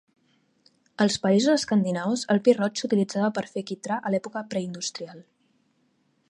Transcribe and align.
Als 1.03 1.17
països 1.25 1.59
escandinaus, 1.63 2.23
el 2.35 2.41
pi 2.47 2.55
roig 2.61 2.81
s'utilitzava 2.81 3.29
per 3.37 3.45
fer 3.53 3.65
quitrà 3.73 4.01
a 4.09 4.15
l'època 4.15 4.45
preindustrial. 4.55 5.23